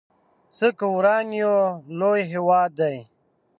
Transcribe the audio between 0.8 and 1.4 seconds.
وران